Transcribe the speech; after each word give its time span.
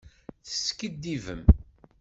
Teskiddibem. 0.45 1.43